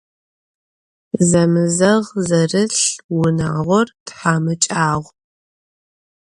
Zemızeğ 1.29 2.01
zerılh 2.27 2.81
vunağor 3.15 3.87
thamıç'ağu. 4.07 5.03